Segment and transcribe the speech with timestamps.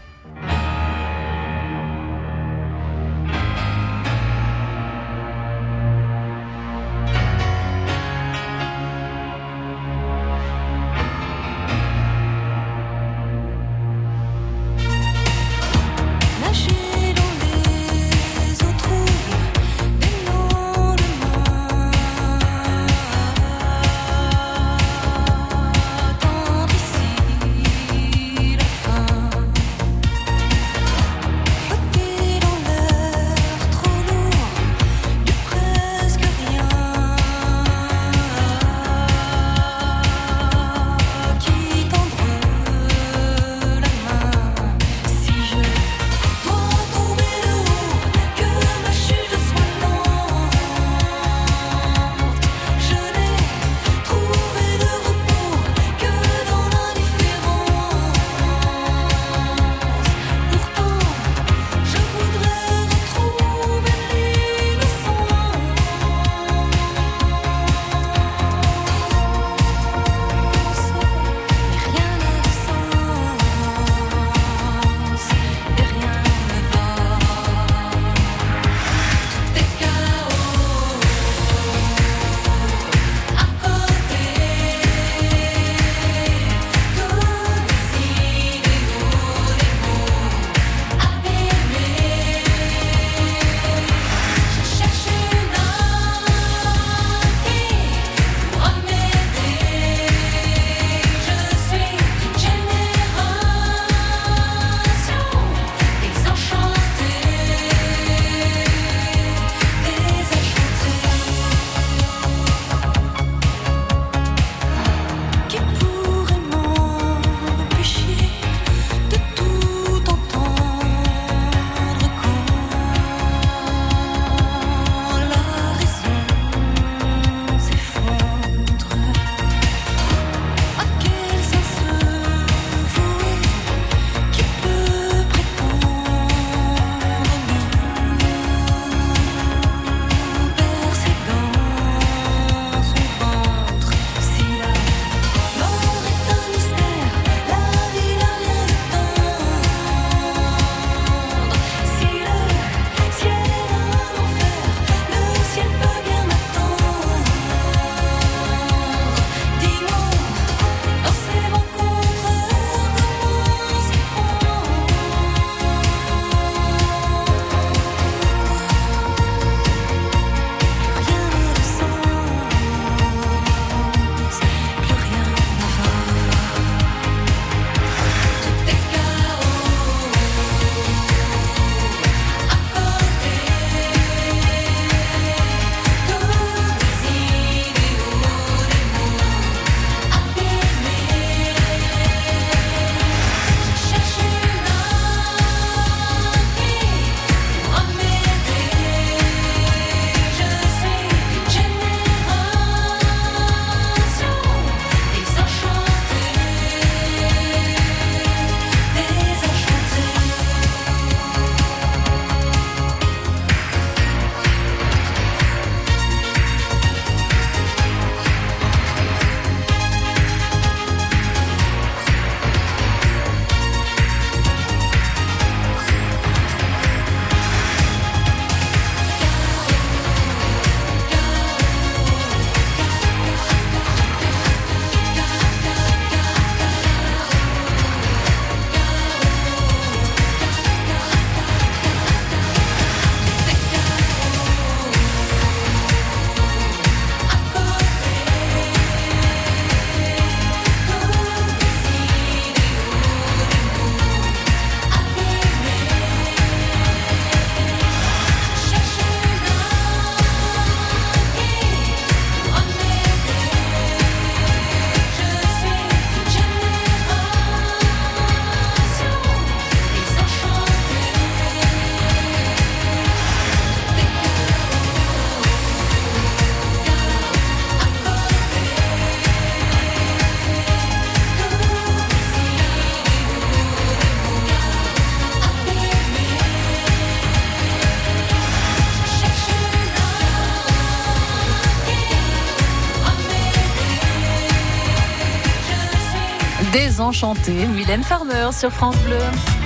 [297.10, 299.18] Désenchanté, Mylène Farmer sur France Bleu.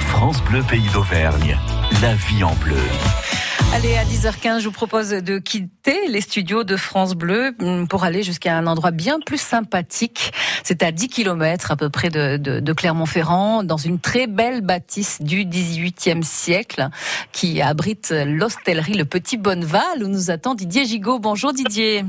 [0.08, 1.58] France Bleu Pays d'Auvergne,
[2.00, 2.81] la vie en bleu.
[3.75, 8.05] Allez, à 10h15, je vous propose de quitter les studios de France Bleu hum, pour
[8.05, 10.32] aller jusqu'à un endroit bien plus sympathique.
[10.62, 14.62] C'est à 10 km à peu près de, de, de Clermont-Ferrand, dans une très belle
[14.62, 16.88] bâtisse du 18e siècle
[17.32, 21.19] qui abrite l'hostellerie Le Petit Bonneval où nous attend Didier Gigot.
[21.19, 22.06] Bonjour Didier.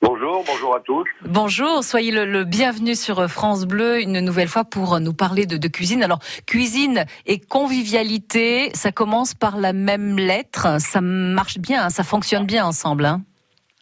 [0.00, 1.04] Bonjour, bonjour à tous.
[1.22, 5.56] Bonjour, soyez le, le, bienvenu sur France Bleu une nouvelle fois pour nous parler de,
[5.56, 6.04] de, cuisine.
[6.04, 10.80] Alors, cuisine et convivialité, ça commence par la même lettre.
[10.80, 13.06] Ça marche bien, hein, ça fonctionne bien ensemble.
[13.06, 13.22] Hein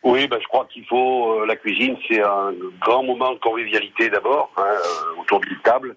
[0.05, 1.33] oui, ben, je crois qu'il faut.
[1.33, 5.97] Euh, la cuisine, c'est un grand moment de convivialité d'abord, hein, euh, autour d'une table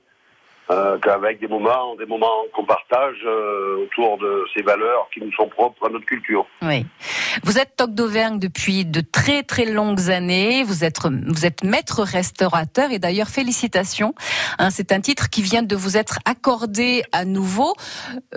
[0.71, 5.31] euh, qu'avec des moments, des moments qu'on partage euh, autour de ces valeurs qui nous
[5.33, 6.45] sont propres à notre culture.
[6.62, 6.86] Oui.
[7.44, 10.63] Vous êtes toc d'Auvergne depuis de très très longues années.
[10.63, 14.13] Vous êtes vous êtes maître restaurateur et d'ailleurs félicitations.
[14.57, 17.74] Hein, c'est un titre qui vient de vous être accordé à nouveau.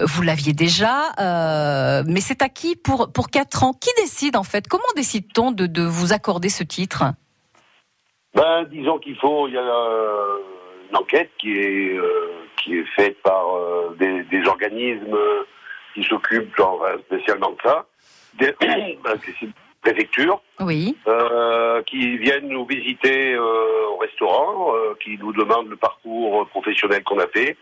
[0.00, 3.73] Vous l'aviez déjà, euh, mais c'est acquis pour pour quatre ans.
[3.73, 4.69] Qui décide en fait?
[4.69, 7.05] Comment décide-t-on de, de vous accorder ce titre?
[8.34, 9.49] Ben disons qu'il faut.
[9.49, 9.62] Il y a
[10.93, 12.31] une enquête qui est euh,
[12.62, 15.17] qui est faite par euh, des, des, organismes
[15.94, 17.87] qui s'occupent genre spécialement de ça,
[18.35, 18.55] des
[19.83, 24.73] préfectures, oui, euh, qui viennent nous visiter euh, au restaurant,
[25.03, 27.56] qui nous demandent le parcours professionnel qu'on a fait.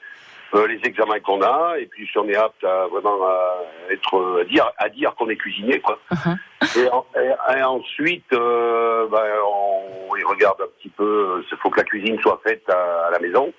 [0.69, 3.38] les examens qu'on a et puis si on est apte à vraiment à
[3.91, 6.37] être à dire à dire qu'on est cuisinier quoi uh -huh.
[6.81, 11.78] et, en, et, et, ensuite euh, ben, on, regarde un petit peu il faut que
[11.78, 13.52] la cuisine soit faite à, à la maison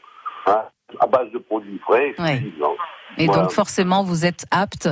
[0.48, 0.63] hein,
[1.00, 2.13] à base de produits frais.
[3.18, 3.42] Et voilà.
[3.42, 4.88] donc forcément, vous êtes apte.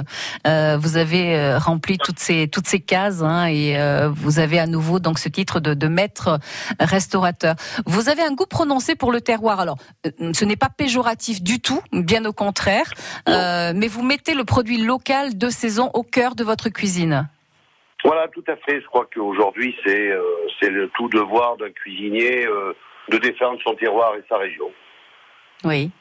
[0.46, 4.60] Euh, vous avez euh, rempli toutes ces toutes ces cases hein, et euh, vous avez
[4.60, 6.38] à nouveau donc ce titre de, de maître
[6.82, 7.56] restaurateur.
[7.86, 9.62] Vous avez un goût prononcé pour le terroir.
[9.62, 12.92] Alors, euh, ce n'est pas péjoratif du tout, bien au contraire.
[13.30, 17.30] Euh, mais vous mettez le produit local de saison au cœur de votre cuisine.
[18.04, 18.82] Voilà, tout à fait.
[18.82, 20.22] Je crois qu'aujourd'hui, c'est euh,
[20.60, 22.74] c'est le tout devoir d'un cuisinier euh,
[23.10, 24.72] de défendre son terroir et sa région.
[25.66, 25.92] Oui.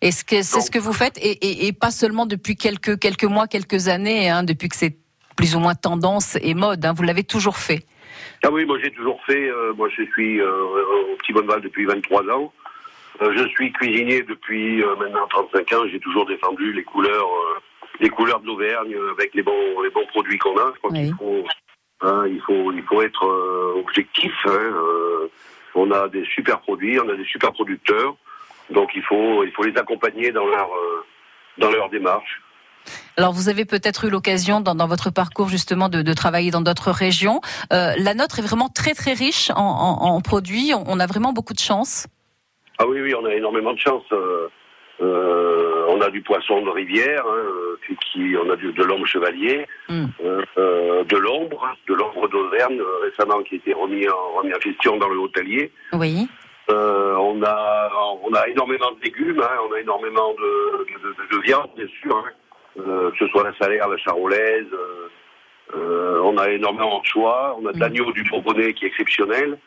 [0.00, 3.24] Est-ce que c'est ce que vous faites et, et, et, pas seulement depuis quelques quelques
[3.24, 4.96] mois, quelques années, hein, depuis que c'est
[5.36, 6.84] plus ou moins tendance et mode.
[6.84, 7.84] Hein, vous l'avez toujours fait?
[8.44, 9.48] Ah oui, moi j'ai toujours fait.
[9.48, 12.52] Euh, moi je suis au Petit Bonneval depuis 23 ans.
[13.20, 15.88] Je suis cuisinier depuis maintenant 35 ans.
[15.90, 17.28] J'ai toujours défendu les couleurs,
[18.00, 20.72] les couleurs de l'Auvergne avec les bons les bons produits qu'on a.
[20.74, 21.04] Je crois oui.
[21.06, 21.44] qu'il faut,
[22.00, 24.32] hein, il faut il faut être euh, objectif.
[24.46, 24.74] Hein,
[25.74, 28.16] on a des super produits, on a des super producteurs.
[28.70, 31.04] Donc il faut, il faut les accompagner dans leur, euh,
[31.58, 32.42] dans leur démarche.
[33.16, 36.60] Alors vous avez peut-être eu l'occasion dans, dans, votre parcours justement de, de travailler dans
[36.60, 37.40] d'autres régions.
[37.72, 40.72] Euh, la nôtre est vraiment très très riche en, en, en, produits.
[40.74, 42.06] On a vraiment beaucoup de chance.
[42.78, 44.04] Ah oui oui, on a énormément de chance.
[44.12, 44.48] Euh,
[45.00, 49.66] euh on a du poisson de rivière, hein, qui, on a du, de l'ombre chevalier,
[49.88, 50.06] mm.
[50.56, 55.08] de l'ombre, de l'ombre d'Auvergne récemment qui a été remis en, remis en question dans
[55.08, 55.72] le hôtelier.
[55.92, 56.28] Oui.
[56.70, 57.90] Euh, on a
[58.22, 61.86] on a énormément de légumes, hein, on a énormément de, de, de, de viande bien
[62.02, 62.30] sûr, hein,
[62.86, 64.66] euh, que ce soit la salaire, la charolaise.
[65.74, 67.58] Euh, on a énormément de choix.
[67.60, 69.58] On a de l'agneau du Bourbonnais qui est exceptionnel.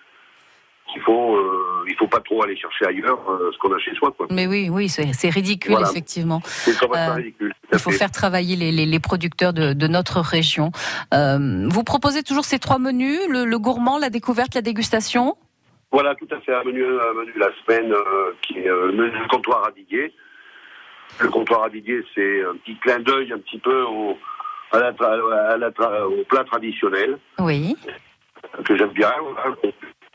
[0.95, 3.93] Il faut euh, il faut pas trop aller chercher ailleurs euh, ce qu'on a chez
[3.95, 4.13] soi.
[4.15, 4.27] Quoi.
[4.29, 5.89] Mais oui oui c'est ridicule voilà.
[5.89, 6.41] effectivement.
[6.45, 7.53] C'est ridicule.
[7.73, 10.71] Il faut faire travailler les, les, les producteurs de, de, notre région.
[11.11, 15.35] vous proposez toujours ces trois menus le, le gourmand, la découverte, la dégustation?
[15.91, 18.93] Voilà, tout à fait, un menu, un menu la semaine euh, qui est euh, le
[18.93, 20.13] menu du comptoir à Didier.
[21.19, 24.17] Le comptoir à Didier, c'est un petit clin d'œil un petit peu au,
[24.71, 27.17] à la, à la, au plat traditionnel.
[27.39, 27.75] Oui.
[28.63, 29.11] Que j'aime bien,
[29.45, 29.55] hein,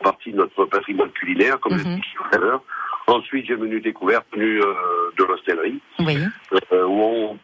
[0.03, 1.83] partie de notre patrimoine culinaire, comme mm -hmm.
[1.83, 2.63] je disais tout à l'heure.
[3.07, 4.75] Ensuite, j'ai menu découverte, menu euh,
[5.19, 5.81] de l'hostellerie.
[6.01, 6.19] Oui.
[6.73, 7.39] Euh, où on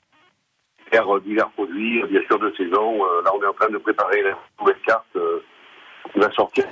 [0.90, 2.88] perd divers produits, bien sûr, de saison.
[3.24, 5.16] là, on est en train de préparer la nouvelle carte
[6.12, 6.64] qui va sortir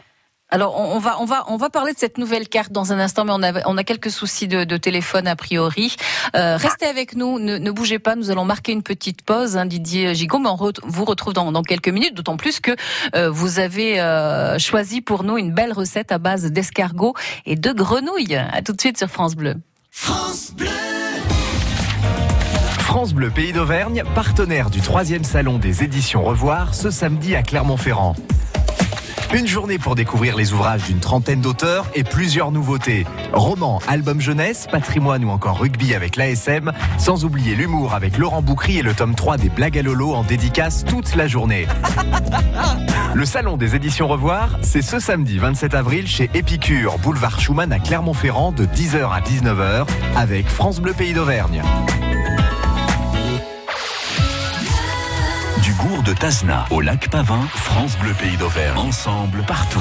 [0.50, 3.24] alors on, va on va on va parler de cette nouvelle carte dans un instant,
[3.24, 5.96] mais on a on a quelques soucis de, de téléphone a priori.
[6.34, 8.16] Euh, restez avec nous, ne, ne, bougez pas.
[8.16, 11.52] Nous allons marquer une petite pause, hein, Didier Gigot, mais on re, vous retrouve dans,
[11.52, 12.14] dans, quelques minutes.
[12.14, 12.72] D'autant plus que
[13.14, 17.14] euh, vous avez euh, choisi pour nous une belle recette à base d'escargot
[17.46, 18.36] et de grenouilles.
[18.36, 19.54] À tout de suite sur France Bleu.
[19.90, 20.68] France Bleu.
[22.78, 28.16] France Bleu Pays d'Auvergne, partenaire du troisième salon des éditions Revoir, ce samedi à Clermont-Ferrand.
[29.32, 33.06] Une journée pour découvrir les ouvrages d'une trentaine d'auteurs et plusieurs nouveautés.
[33.32, 38.78] Romans, albums jeunesse, patrimoine ou encore rugby avec l'ASM, sans oublier l'humour avec Laurent Boucry
[38.78, 41.68] et le tome 3 des blagues à Lolo en dédicace toute la journée.
[43.14, 47.80] Le salon des éditions Revoir, c'est ce samedi 27 avril chez Épicure, boulevard Schumann à
[47.80, 51.60] Clermont-Ferrand de 10h à 19h avec France Bleu Pays d'Auvergne.
[55.62, 58.78] Du gour de Tazna au lac Pavin, France Bleu Pays d'Auvergne.
[58.78, 59.80] Ensemble, partout.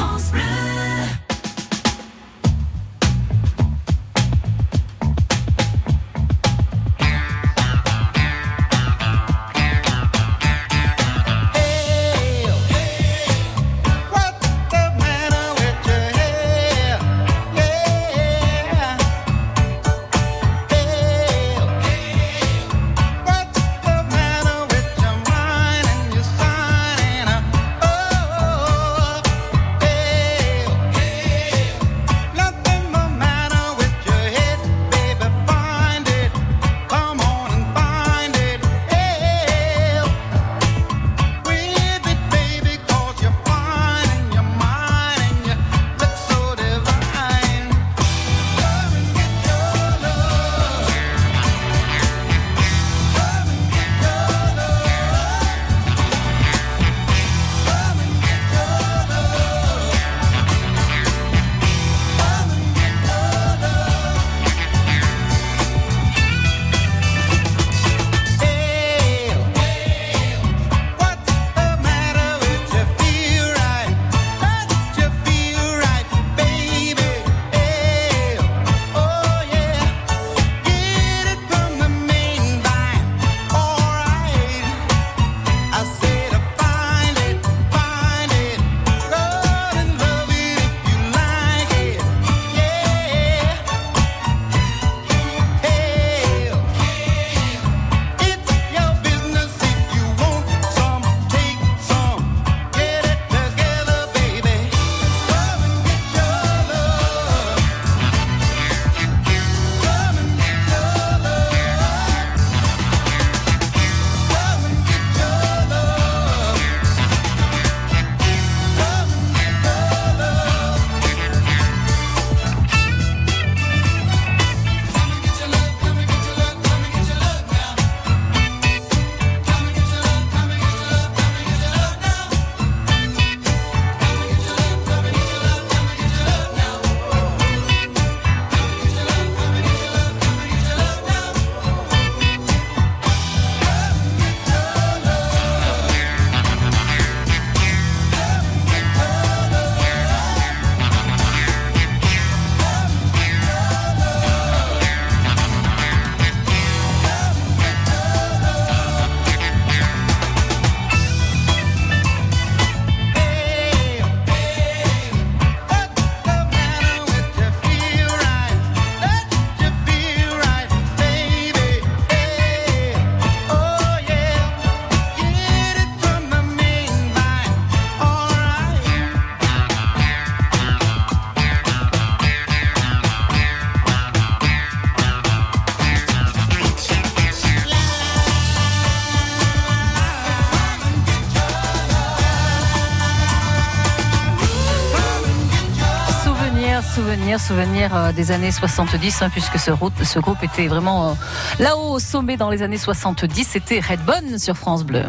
[197.49, 199.71] Souvenir, euh, des années 70, hein, puisque ce,
[200.03, 201.13] ce, groupe était vraiment euh,
[201.57, 203.43] là-haut au sommet dans les années 70.
[203.43, 205.05] C'était Redbone sur France Bleu.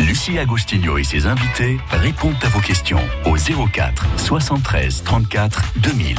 [0.00, 6.16] Lucie Agostinho et ses invités répondent à vos questions au 04 73 34 2000.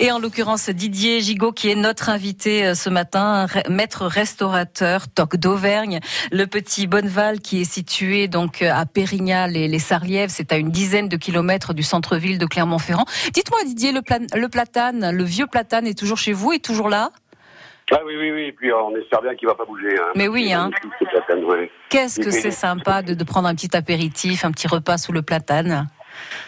[0.00, 5.36] Et en l'occurrence, Didier Gigot, qui est notre invité euh, ce matin, maître restaurateur, toc
[5.36, 6.00] d'Auvergne,
[6.32, 10.70] le petit Bonneval, qui est situé donc à Pérignal et les Sarlièves, c'est à une
[10.70, 13.06] dizaine de kilomètres du centre-ville de Clermont-Ferrand.
[13.32, 14.02] Dites-moi, Didier, le,
[14.34, 17.10] le platane, le vieux platane est toujours chez vous, est toujours là?
[17.92, 19.96] Ah oui, oui, oui, et puis on espère bien qu'il va pas bouger.
[19.96, 20.70] Hein, Mais oui, hein.
[21.88, 25.22] Qu'est-ce que c'est sympa de, de prendre un petit apéritif, un petit repas sous le
[25.22, 25.88] platane?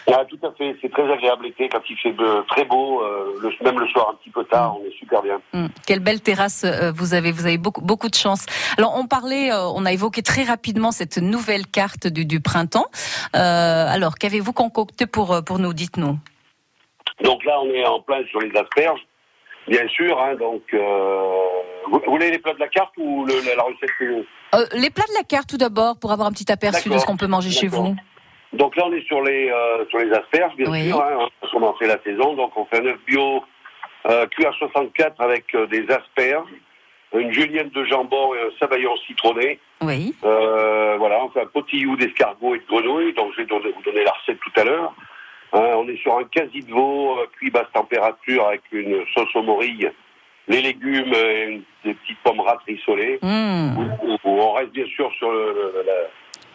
[0.07, 2.15] Ah, tout à fait, c'est très agréable l'été quand il fait
[2.47, 5.39] très beau, euh, même le soir un petit peu tard, on est super bien.
[5.53, 8.45] Hum, quelle belle terrasse euh, vous avez, vous avez beaucoup, beaucoup de chance.
[8.77, 12.87] Alors on parlait, euh, on a évoqué très rapidement cette nouvelle carte du, du printemps.
[13.33, 16.17] alors qu'avez-vous concocté pour, pour nous, dites-nous?
[17.23, 19.05] Donc là on est en plein sur les asperges,
[19.67, 20.61] bien sûr, hein, donc
[21.91, 25.23] vous, voulez les plats de la carte ou le, la recette Les plats de la
[25.23, 27.95] carte tout d'abord, pour avoir un petit aperçu de ce qu'on peut manger chez vous.
[28.53, 30.87] Donc là, on est sur les euh, sur les asperges, bien Oui.
[30.87, 31.01] sûr.
[31.01, 33.43] Hein, on a commencé la saison, donc on fait un œuf bio
[34.07, 36.47] euh, cuit à 64 avec euh, des asperges,
[37.13, 39.59] une julienne de jambon et un sabayon citronné.
[39.81, 40.15] Oui.
[40.23, 43.81] Euh, voilà, on fait un potillou d'escargot et de grenouille, donc je vais donner- vous
[43.83, 44.93] donner la recette tout à l'heure.
[45.53, 49.35] Hein, on est sur un quasi de veau euh, cuit basse température avec une sauce
[49.35, 49.91] aux morilles,
[50.47, 53.19] les légumes et une- des petites pommes rates rissolées.
[53.21, 53.77] Mmh.
[53.77, 55.93] Où- où on reste bien sûr sur le- le- la,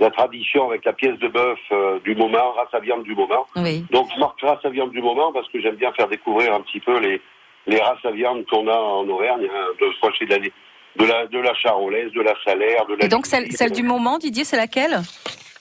[0.01, 3.47] la tradition avec la pièce de bœuf euh, du moment, race à viande du moment.
[3.57, 3.85] Oui.
[3.91, 6.61] Donc je marque race à viande du moment parce que j'aime bien faire découvrir un
[6.61, 7.21] petit peu les,
[7.67, 11.05] les races à viande qu'on a en Auvergne, hein, de, soit chez de la, de
[11.05, 13.05] la de la charolaise, de la salaire, de la.
[13.05, 15.01] Et donc celle, celle du moment, Didier, c'est laquelle?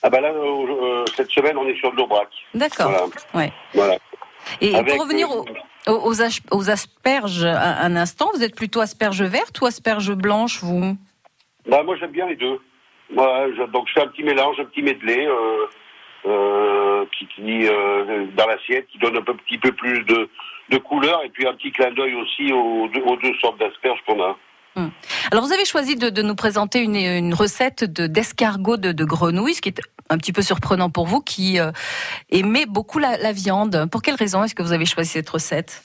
[0.02, 2.28] Ah bah là euh, euh, cette semaine on est sur de l'Aubrac.
[2.54, 2.90] D'accord.
[2.90, 3.06] Voilà.
[3.34, 3.52] Ouais.
[3.72, 3.96] voilà.
[4.60, 5.46] Et Avec, pour revenir aux,
[5.86, 10.12] aux, aux as- aux asperges un, un instant, vous êtes plutôt asperges vertes ou asperges
[10.12, 10.96] blanches, vous?
[11.66, 12.60] Bah, moi j'aime bien les deux.
[13.16, 15.66] Je- donc je fais un petit mélange, un petit medley euh,
[16.26, 20.28] euh, qui, qui euh, dans l'assiette, qui donne un peu- petit peu plus de,
[20.70, 24.00] de couleur et puis un petit clin d'œil aussi aux, deux- aux deux sortes d'asperges
[24.06, 24.36] qu'on a.
[25.30, 29.04] Alors vous avez choisi de, de nous présenter une, une recette de d'escargot de, de
[29.04, 29.80] grenouille, ce qui est
[30.10, 31.58] un petit peu surprenant pour vous, qui
[32.30, 33.88] aimait beaucoup la, la viande.
[33.92, 35.84] Pour quelle raison est-ce que vous avez choisi cette recette?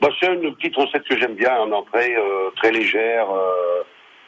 [0.00, 3.26] Bah, c'est une petite recette que j'aime bien en entrée, euh, très légère,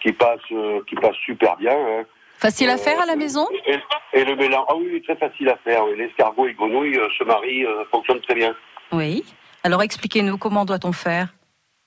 [0.03, 0.41] qui passe
[0.89, 1.77] qui passe super bien.
[1.77, 2.03] hein.
[2.41, 3.77] Facile à faire à la maison Et,
[4.15, 5.85] et le mélange, ah oui, très facile à faire.
[5.85, 5.97] oui.
[5.99, 8.55] L'escargot et grenouille euh, se marient, euh, fonctionne très bien.
[8.93, 9.25] Oui.
[9.63, 11.29] Alors expliquez-nous comment doit-on faire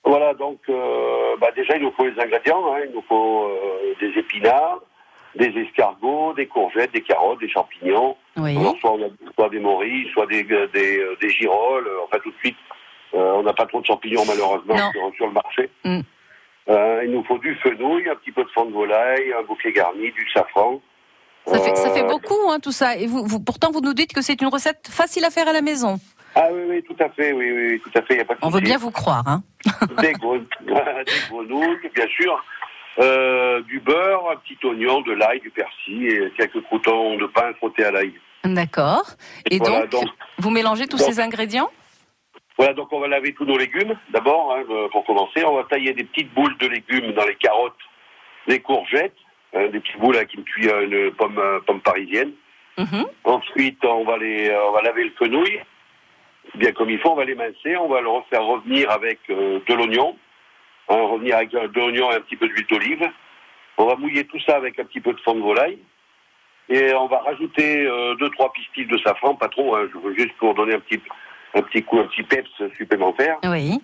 [0.06, 2.82] Voilà, donc euh, bah déjà il nous faut les ingrédients, hein.
[2.88, 4.80] il nous faut euh, des épinards,
[5.36, 8.16] des escargots, des courgettes, des carottes, des champignons.
[8.38, 8.56] Oui.
[8.56, 11.90] Alors, soit, on a, soit des morilles, soit des, des, euh, des girolles.
[12.06, 12.58] Enfin tout de suite,
[13.16, 14.78] euh, on n'a pas trop de champignons malheureusement
[15.18, 15.70] sur le marché.
[15.84, 16.02] Mm.
[16.70, 19.72] Euh, il nous faut du fenouil, un petit peu de fond de volaille, un bouquet
[19.74, 20.80] garni, du safran.
[21.46, 22.96] Ça fait, ça fait Euh, beaucoup, hein, tout ça.
[22.96, 25.54] Et vous, vous, pourtant, vous nous dites que c'est une recette facile à faire à
[25.54, 26.00] la maison.
[26.36, 28.16] Ah oui, oui, tout à fait, oui, oui, tout à fait.
[28.16, 29.24] y a pas de On veut bien vous croire.
[29.28, 29.44] Hein.
[30.00, 30.14] des, des
[31.30, 32.44] grenouilles, bien sûr,
[33.00, 37.54] euh, du beurre, un petit oignon, de l'ail, du persil et quelques croutons de pain
[37.58, 38.14] frottés à l'ail.
[38.46, 39.04] D'accord.
[39.52, 41.70] Et Voilà, donc, donc- vous mélangez tous donc- ces ingrédients?
[42.58, 45.44] Voilà, donc on va laver tous nos légumes d'abord, hein, euh, pour commencer.
[45.44, 47.74] On va tailler des petites boules de légumes dans les carottes,
[48.48, 49.18] les courgettes,
[49.54, 52.34] hein, des petites boules avec une cuillère, une pomme, euh, pomme parisienne.
[52.78, 53.06] Mhm.
[53.24, 55.62] Ensuite, on va les, euh, on va laver le fenouil,
[56.56, 57.12] bien comme il faut.
[57.12, 60.18] On va l'émincer, on va le refaire revenir avec euh, de l'oignon,
[60.90, 63.10] hein, revenir avec de l'oignon et un petit peu d'huile d'olive.
[63.78, 65.80] On va mouiller tout ça avec un petit peu de fond de volaille.
[66.70, 70.16] Et on va rajouter euh, deux, trois pistilles de safran, pas trop, hein, je veux
[70.16, 71.00] juste pour donner un petit,
[71.56, 73.38] un petit coup, un petit peps supplémentaire.
[73.44, 73.80] Oui.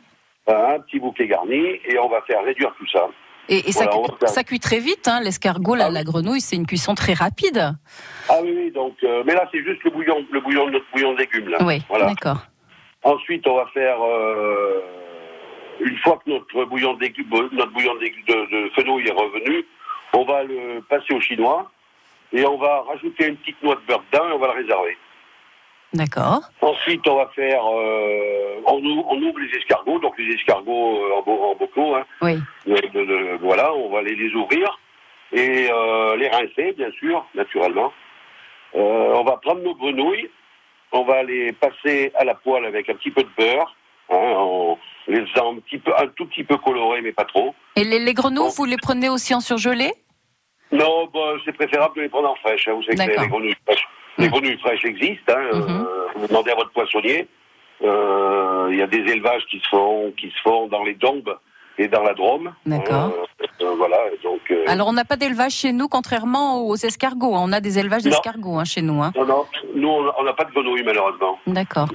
[0.47, 3.07] Un petit bouquet garni et on va faire réduire tout ça.
[3.51, 5.07] Et, et ça, Voilà, cuit très vite.
[5.07, 5.21] Hein.
[5.23, 7.73] L'escargot, la, Ah la grenouille, c'est une cuisson très rapide.
[8.29, 11.13] Ah oui, oui, donc, euh, mais là c'est juste le bouillon, le bouillon, notre bouillon
[11.13, 11.57] de légumes là.
[11.61, 12.05] Oui, Voilà.
[12.07, 12.41] d'accord.
[13.03, 14.81] Ensuite, on va faire euh,
[15.79, 19.11] une fois que notre bouillon de légumes, notre bouillon de, légumes- de, de fenouil est
[19.11, 19.65] revenu,
[20.13, 21.71] on va le passer au chinois
[22.33, 24.97] et on va rajouter une petite noix de beurre dedans et on va le réserver.
[25.93, 26.41] D'accord.
[26.61, 31.15] Ensuite, on va faire, euh, on, ou- on ouvre les escargots, donc les escargots euh,
[31.17, 32.39] en, bo- en bocaux, hein, Oui.
[32.67, 34.79] de- de- de- voilà, on va les, les ouvrir
[35.31, 37.91] et euh, les rincer, bien sûr, naturellement.
[38.75, 40.29] Euh, on va prendre nos grenouilles,
[40.91, 43.75] on va les passer à la poêle avec un petit peu de beurre,
[44.11, 47.55] hein, en les faisant un, petit peu, un tout petit peu colorés, mais pas trop.
[47.75, 49.91] Et les, les grenouilles, vous les prenez aussi en surgelé?
[50.71, 52.67] Non, bah, c'est préférable de les prendre en fraîche.
[52.67, 52.73] Hein.
[52.73, 55.33] Vous savez que les grenouilles fraîches, les grenouilles fraîches existent.
[55.35, 55.49] Hein.
[55.53, 55.85] Mhm.
[55.87, 57.27] Euh, vous demandez à votre poissonnier.
[57.81, 61.37] Euh, Il y a des élevages qui se font, qui se font dans les Dombes
[61.77, 62.53] et dans la Drôme.
[62.65, 63.11] D'accord.
[63.61, 63.97] Euh, voilà.
[64.21, 64.41] Donc.
[64.67, 67.35] Alors, on n'a pas d'élevage chez nous, contrairement aux escargots.
[67.35, 67.41] hein.
[67.43, 69.01] On a des élevages d'escargots hein, chez nous.
[69.01, 69.11] hein.
[69.15, 71.39] non, non, nous, on n'a pas de grenouilles, malheureusement.
[71.47, 71.87] D'accord.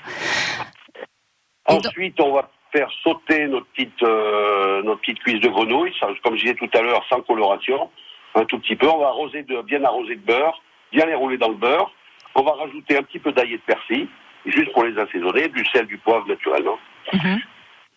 [1.67, 6.43] Ensuite, on va faire sauter notre petite, euh, notre petite cuisse de grenouille, comme je
[6.43, 7.89] disais tout à l'heure, sans coloration,
[8.35, 8.89] un tout petit peu.
[8.89, 10.61] On va arroser de, bien arroser de beurre,
[10.93, 11.91] bien les rouler dans le beurre.
[12.35, 14.09] On va rajouter un petit peu d'ail et de persil,
[14.47, 16.79] juste pour les assaisonner, du sel, du poivre naturellement.
[17.13, 17.39] Mhm.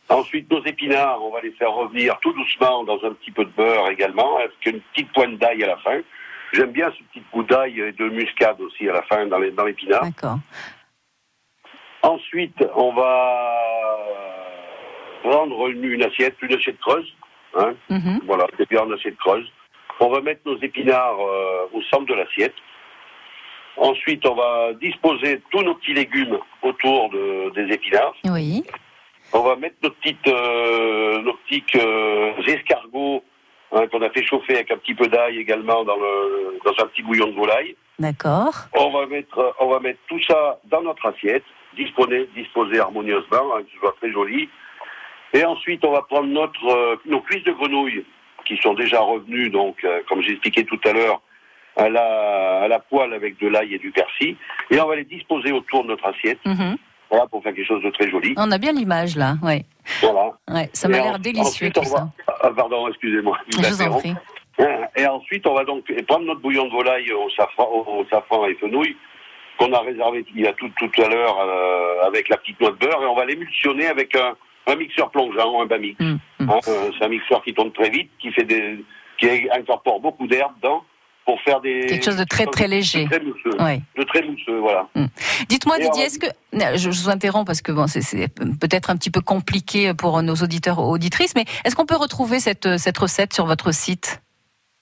[0.10, 3.50] Ensuite, nos épinards, on va les faire revenir tout doucement dans un petit peu de
[3.50, 6.00] beurre également, avec une petite pointe d'ail à la fin.
[6.54, 9.52] J'aime bien ce petit goût d'ail et de muscade aussi à la fin dans les-
[9.52, 10.04] dans l'épinard.
[10.04, 10.38] D'accord.
[12.04, 13.54] Ensuite, on va
[15.24, 17.14] prendre une, une assiette, une assiette creuse.
[17.56, 18.22] Hein, Mhm.
[18.26, 19.52] voilà, c'est bien une assiette creuse.
[20.00, 22.54] On va mettre nos épinards euh, au centre de l'assiette.
[23.78, 28.16] Ensuite, on va disposer tous nos petits légumes autour de- des épinards.
[28.26, 28.64] Oui.
[29.34, 33.24] On va mettre nos petites, euh, nos petits euh, escargots
[33.72, 36.88] hein, qu'on a fait chauffer avec un petit peu d'ail également dans, le, dans un
[36.88, 37.76] petit bouillon de volaille.
[38.00, 38.54] D'accord.
[38.74, 41.44] On va mettre, on va mettre tout ça dans notre assiette,
[41.76, 44.50] disposer, disposer harmonieusement, hein, que ce soit très joli.
[45.34, 48.06] Et ensuite, on va prendre notre, nos cuisses de grenouille
[48.48, 51.22] qui sont déjà revenues, donc, euh, comme j'ai expliqué tout à l'heure,
[51.76, 54.36] à la, à la poêle avec de l'ail et du persil.
[54.72, 56.40] Et on va les disposer autour de notre assiette.
[56.46, 56.78] Mhm.
[57.10, 58.34] Voilà, pour faire quelque chose de très joli.
[58.38, 59.64] On a bien l'image là, ouais.
[60.02, 60.32] Voilà.
[60.50, 62.10] ouais ça m'a l'air délicieux ensuite, tout ça.
[62.42, 63.38] Ah, pardon, excusez-moi.
[63.50, 64.14] Je vous en prie.
[64.98, 68.46] Et ensuite, on va donc prendre notre bouillon de volaille au safran, au, au safran
[68.48, 68.98] et fenouil
[69.58, 72.72] qu'on a réservé il y a tout, tout à l'heure euh, avec la petite noix
[72.72, 74.36] de beurre et on va l'émulsionner avec un,
[74.68, 76.00] un mixeur plongeant, un Bamix.
[76.02, 76.50] Hum, hum.
[76.50, 78.84] Hein, euh, c'est un mixeur qui tourne très vite, qui fait des,
[79.20, 80.84] qui incorpore beaucoup d'air dedans
[81.26, 83.04] pour faire des Quelque chose de très, très léger.
[83.04, 83.58] de très mousseux,
[83.98, 84.88] de très mousseux, voilà.
[85.50, 88.28] Dites-moi Et Didier, est-ce que je, je vous interromps parce que bon, c'est-
[88.60, 92.78] peut-être un petit peu compliqué pour nos auditeurs auditrices, mais est-ce qu'on peut retrouver cette,
[92.78, 94.22] cette recette sur votre site?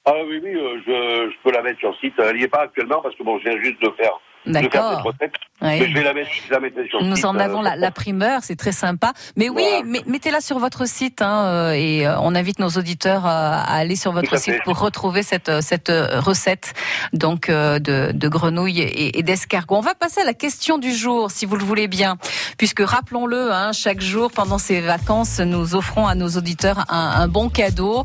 [0.07, 2.13] Ah oui, oui, euh, je, je peux la mettre sur le site.
[2.19, 4.11] Elle n'y est pas actuellement parce que bon, je viens juste de faire,
[4.45, 5.33] de faire cette recette.
[5.61, 5.79] Ouais.
[5.79, 7.25] Mais je vais la mettre, je la mettrai sur le Nous site.
[7.25, 9.13] en avons euh, la, la primeur, c'est très sympa.
[9.37, 10.01] Mais oui, Voilà.
[10.05, 14.11] mettez-la sur votre site hein, euh, et euh, on invite nos auditeurs à, aller sur
[14.11, 14.61] votre site fait.
[14.65, 16.73] pour retrouver cette, cette recette
[17.13, 19.77] donc de, de grenouilles et, et d'escargots.
[19.77, 22.17] On va passer à la question du jour, si vous le voulez bien,
[22.57, 27.27] puisque rappelons-le, hein, chaque jour pendant ces vacances, nous offrons à nos auditeurs un, un
[27.29, 28.03] bon cadeau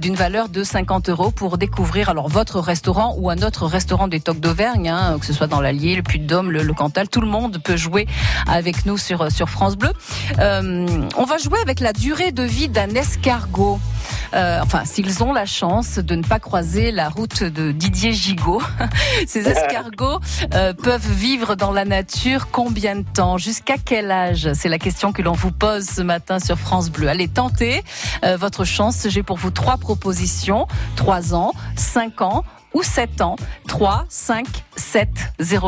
[0.00, 4.18] d'une valeur de 50 euros pour découvrir alors votre restaurant ou un autre restaurant des
[4.20, 6.74] Tocs d'Auvergne, hein, que ce soit dans l'Allier, le Puy-de-Dôme, le, le
[7.10, 8.06] Tout le monde peut jouer
[8.46, 9.92] avec nous sur sur France Bleu.
[10.38, 13.78] Euh, on va jouer avec la durée de vie d'un escargot.
[14.34, 18.62] Euh, enfin, s'ils ont la chance de ne pas croiser la route de Didier Gigot,
[19.26, 20.20] ces escargots
[20.54, 23.38] euh, peuvent vivre dans la nature combien de temps?
[23.38, 24.50] Jusqu'à quel âge?
[24.54, 27.08] C'est la question que l'on vous pose ce matin sur France Bleu.
[27.08, 27.82] Allez, tentez
[28.38, 29.06] votre chance.
[29.08, 30.66] J'ai pour vous trois propositions.
[30.96, 32.44] 3 ans, 5 ans
[32.78, 33.36] ou 7 ans.
[33.66, 35.08] 3, 5, 7,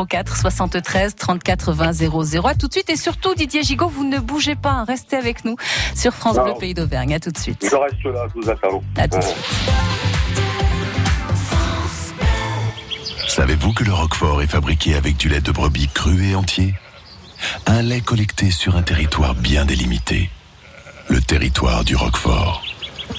[0.07, 2.47] 04, 73, 34, 20, 00.
[2.47, 2.89] À tout de suite.
[2.89, 4.71] Et surtout, Didier Gigot, vous ne bougez pas.
[4.71, 4.85] hein.
[4.87, 5.55] Restez avec nous
[5.95, 6.43] sur France Non.
[6.43, 7.13] Bleu Pays d'Auvergne.
[7.13, 7.65] À tout de suite.
[7.69, 8.81] Je reste là, je vous attends.
[8.97, 9.29] À tout de Ouais.
[9.29, 9.71] suite.
[13.27, 16.73] Savez-vous que le Roquefort est fabriqué avec du lait de brebis cru et entier?
[17.65, 20.29] Un lait collecté sur un territoire bien délimité.
[21.09, 22.61] Le territoire du Roquefort.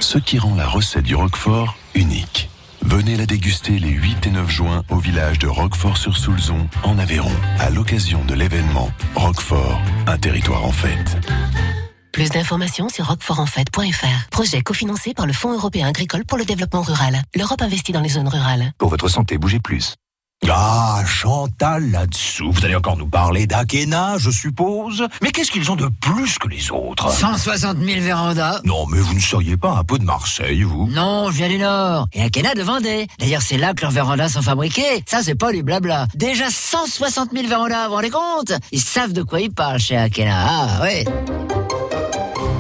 [0.01, 2.49] Ce qui rend la recette du Roquefort unique.
[2.85, 7.71] Venez la déguster les 8 et 9 juin au village de Roquefort-sur-Soulzon, en Aveyron, à
[7.71, 11.17] l'occasion de l'événement Roquefort, un territoire en fête.
[12.13, 14.29] Plus d'informations sur roquefortenfête.fr.
[14.31, 17.23] Projet cofinancé par le Fonds européen agricole pour le développement rural.
[17.35, 18.73] L'Europe investit dans les zones rurales.
[18.79, 19.95] Pour votre santé, bougez plus.
[20.51, 22.51] Ah, Chantal là-dessous.
[22.53, 25.07] Vous allez encore nous parler d'Akena, je suppose.
[25.23, 27.11] Mais qu'est-ce qu'ils ont de plus que les autres?
[27.13, 28.61] 160 000 vérandas.
[28.65, 31.59] Non, mais vous ne seriez pas un peu de Marseille, vous Non, je viens du
[31.59, 32.07] Nord.
[32.13, 33.07] Et Akena de Vendée.
[33.19, 35.03] D'ailleurs, c'est là que leurs vérandas sont fabriqués.
[35.07, 36.07] Ça, c'est pas du blabla.
[36.15, 38.53] Déjà 160 000 vérandas, vous vous rendez compte?
[38.73, 40.35] Ils savent de quoi ils parlent chez Akena.
[40.49, 41.05] Ah, ouais.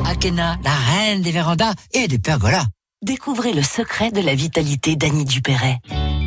[0.08, 2.64] Akena, la reine des vérandas et des pergolas.
[3.02, 5.78] Découvrez le secret de la vitalité d'Annie Dupéret.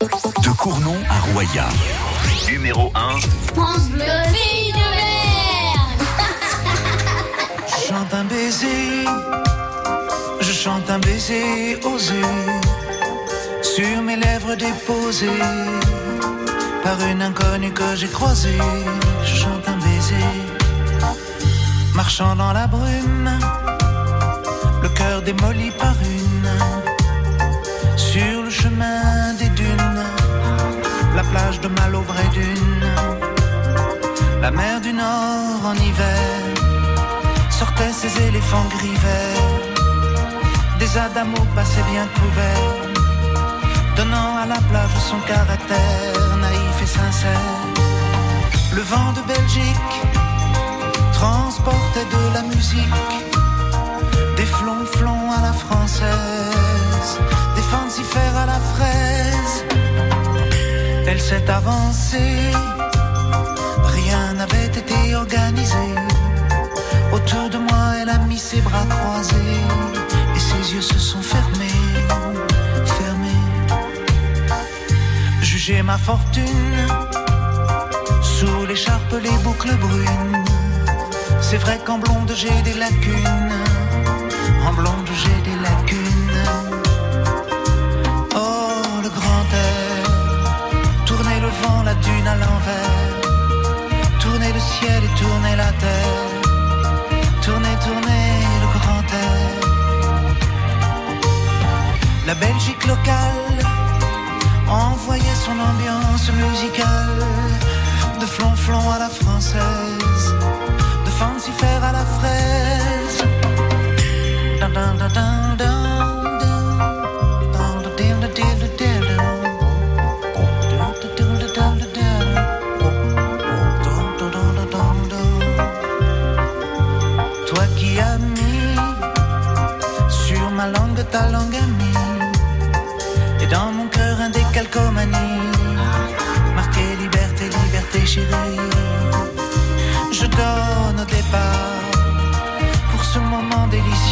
[0.00, 1.66] De Cournon à Roya.
[2.48, 3.18] Numéro 1,
[3.52, 4.72] France Bleu, pays
[7.88, 9.04] chante un baiser,
[10.40, 12.22] je chante un baiser osé
[13.62, 15.42] sur mes lèvres déposées.
[16.84, 18.58] Par une inconnue que j'ai croisée.
[19.24, 20.28] Je chante un baiser,
[21.96, 23.30] marchant dans la brume,
[24.80, 26.50] le cœur démoli par une,
[27.96, 29.17] sur le chemin
[31.30, 32.86] plage de Malo vraie dune,
[34.40, 36.28] la mer du Nord en hiver
[37.50, 39.56] sortaient ces éléphants gris verts.
[40.78, 42.76] Des adamos passaient bien couverts,
[43.96, 47.56] donnant à la plage son caractère naïf et sincère.
[48.76, 49.96] Le vent de Belgique
[51.12, 53.14] transportait de la musique,
[54.36, 57.10] des flonflons à la française,
[57.56, 59.87] des fancifères à la fraise.
[61.18, 62.52] Elle s'est avancée,
[63.82, 65.88] rien n'avait été organisé.
[67.12, 69.60] Autour de moi, elle a mis ses bras croisés
[70.36, 71.82] et ses yeux se sont fermés,
[72.84, 73.44] fermés.
[75.42, 76.86] j'ai ma fortune
[78.22, 80.44] sous l'écharpe, les boucles brunes.
[81.40, 83.56] C'est vrai qu'en blonde j'ai des lacunes.
[84.68, 86.07] En blonde j'ai des lacunes.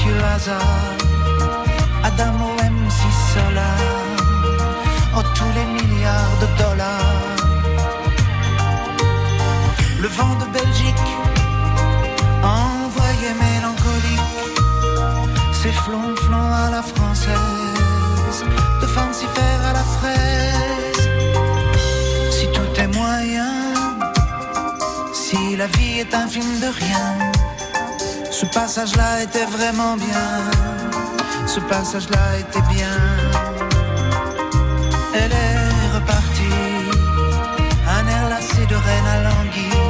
[0.06, 0.94] Délicieux hasard.
[2.02, 3.00] Adamo MC
[3.32, 3.78] Solar,
[5.16, 7.36] oh tous les milliards de dollars.
[10.00, 11.12] Le vent de Belgique
[12.42, 14.36] envoyé mélancolique,
[15.52, 18.44] c'est flonflon à la française,
[18.80, 21.08] de fancifère à la fraise.
[22.30, 23.52] Si tout est moyen,
[25.12, 27.32] si la vie est un film de rien,
[28.40, 30.26] ce passage-là était vraiment bien,
[31.46, 32.96] ce passage-là était bien.
[35.14, 36.62] Elle est repartie,
[37.96, 39.86] un air lassé de reine à languille,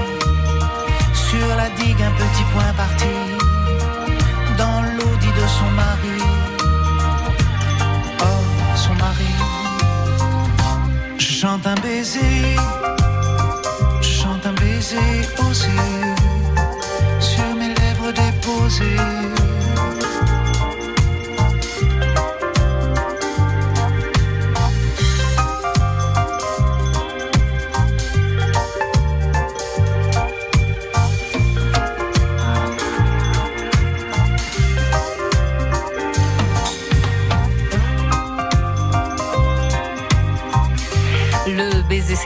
[1.12, 3.14] sur la digue un petit point parti,
[4.56, 6.18] dans l'audit de son mari.
[8.20, 9.32] Oh, son mari.
[11.18, 12.56] Je chante un baiser,
[14.00, 16.35] je chante un baiser lèvres
[18.78, 19.55] déposées.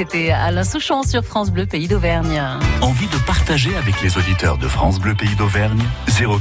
[0.01, 2.43] C'était Alain Souchon sur France Bleu, pays d'Auvergne.
[2.81, 5.83] Envie de partager avec les auditeurs de France Bleu Pays d'Auvergne?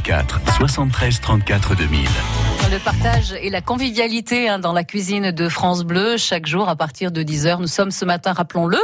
[0.02, 2.08] 04 73 34 2000.
[2.72, 6.76] Le partage et la convivialité hein, dans la cuisine de France Bleu chaque jour à
[6.76, 7.60] partir de 10h.
[7.60, 8.78] Nous sommes ce matin, rappelons-le,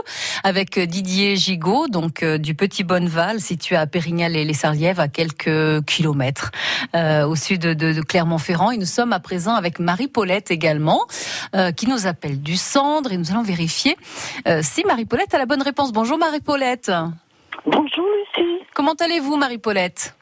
[0.43, 5.07] avec Didier Gigot, donc euh, du Petit Bonneval, situé à Pérignal et les Sarlièves, à
[5.07, 6.49] quelques kilomètres
[6.95, 8.71] euh, au sud de, de Clermont-Ferrand.
[8.71, 11.01] Et nous sommes à présent avec Marie Paulette également,
[11.55, 13.97] euh, qui nous appelle du Cendre et nous allons vérifier
[14.47, 15.93] euh, si Marie Paulette a la bonne réponse.
[15.93, 16.91] Bonjour Marie Paulette.
[17.67, 18.63] Bonjour Lucie.
[18.73, 20.15] Comment allez-vous Marie Paulette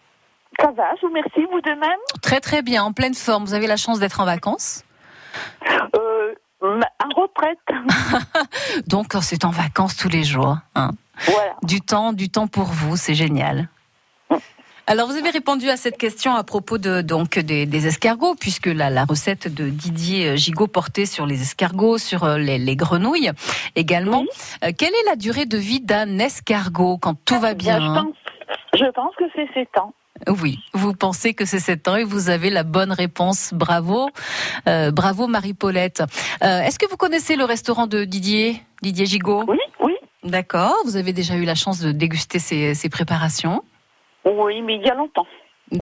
[0.60, 3.44] Ça va, je vous remercie, vous de même Très très bien, en pleine forme.
[3.46, 4.84] Vous avez la chance d'être en vacances.
[5.96, 7.60] euh, En retraite.
[8.88, 10.58] Donc c'est en vacances tous les jours.
[10.76, 10.92] hein.
[11.26, 11.56] Voilà.
[11.64, 13.68] Du temps, du temps pour vous, c'est génial.
[14.86, 18.66] Alors vous avez répondu à cette question à propos de donc des, des escargots, puisque
[18.68, 23.32] la, la recette de Didier Gigot portait sur les escargots, sur euh, les, les grenouilles
[23.78, 24.26] également.
[24.64, 28.16] Euh, quelle est la durée de vie d'un escargot quand tout va bien je, pense,
[28.76, 29.94] je pense que c'est 7 ans.
[30.42, 33.54] Oui, vous pensez que c'est 7 ans et vous avez la bonne réponse.
[33.54, 34.10] Bravo,
[34.68, 36.04] Euh, bravo Marie-Paulette.
[36.44, 39.44] Euh, Est-ce que vous connaissez le restaurant de Didier, Didier Gigot?
[39.48, 39.94] Oui, oui.
[40.24, 43.64] D'accord, vous avez déjà eu la chance de déguster ses, ses préparations?
[44.26, 45.28] Oui, mais il y a longtemps.